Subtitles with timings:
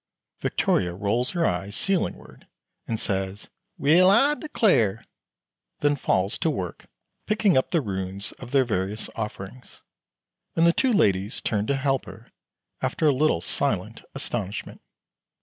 [0.39, 2.47] Victoria rolls her eyes ceilingward,
[2.87, 5.05] and says, "Well, I declar'!"
[5.81, 6.87] then falls to work
[7.27, 9.83] picking up the ruins of their various offerings,
[10.55, 12.31] and the two ladies turn to help her
[12.81, 14.81] after a little silent astonishment.